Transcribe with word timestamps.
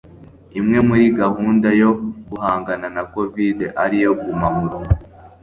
imwe 0.59 0.77
muri 0.87 1.05
gahunda 1.19 1.67
yo 1.81 1.91
guhangana 2.29 2.87
na 2.95 3.03
covid- 3.13 3.69
ariyo 3.83 4.11
guma 4.23 4.47
murugo 4.57 4.91